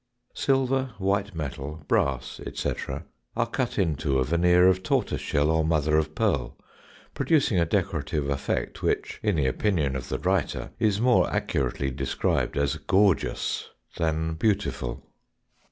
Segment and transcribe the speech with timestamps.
[0.33, 3.05] Silver, white metal, brass, etc.,
[3.35, 6.57] are cut into a veneer of tortoise shell or mother of pearl,
[7.13, 12.57] producing a decorative effect which, in the opinion of the writer, is more accurately described
[12.57, 15.05] as "gorgeous" than "beautiful."